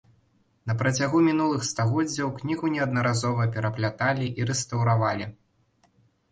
На 0.69 0.75
працягу 0.79 1.17
мінулых 1.27 1.67
стагоддзяў 1.71 2.33
кнігу 2.39 2.71
неаднаразова 2.77 3.47
перапляталі 3.59 4.33
і 4.41 4.51
рэстаўравалі. 4.51 5.33